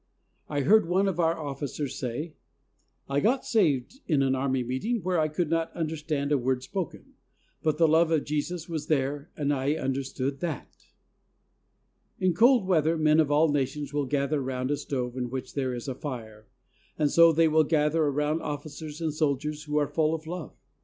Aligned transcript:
I 0.49 0.61
heard 0.61 0.87
one 0.89 1.07
of 1.07 1.19
our 1.19 1.37
officers 1.37 1.95
say: 1.95 2.33
"I 3.07 3.19
got 3.19 3.45
saved 3.45 3.99
in 4.07 4.23
an 4.23 4.33
Army 4.33 4.63
meeting 4.63 5.03
where 5.03 5.19
I 5.19 5.27
could 5.27 5.47
not 5.51 5.71
understand 5.75 6.31
a 6.31 6.39
word 6.39 6.63
spoken. 6.63 7.13
But 7.61 7.77
the 7.77 7.87
love 7.87 8.09
of 8.09 8.23
Jesus 8.25 8.67
was 8.67 8.87
there 8.87 9.29
and 9.37 9.53
I 9.53 9.73
understood 9.75 10.39
that." 10.39 10.87
In 12.19 12.33
cold 12.33 12.65
weather 12.65 12.97
men 12.97 13.19
of 13.19 13.29
all 13.29 13.49
nations 13.51 13.93
will 13.93 14.07
gather 14.07 14.41
around 14.41 14.71
a 14.71 14.77
stove 14.77 15.15
in 15.15 15.29
which 15.29 15.53
there 15.53 15.75
is 15.75 15.87
a 15.87 15.93
fire, 15.93 16.47
and 16.97 17.11
so 17.11 17.31
they 17.31 17.47
will 17.47 17.63
gather 17.63 18.03
around 18.05 18.41
officers 18.41 19.01
and 19.01 19.13
soldiers 19.13 19.65
who 19.65 19.77
are 19.77 19.87
full 19.93 20.15
of 20.15 20.25
love. 20.25 20.55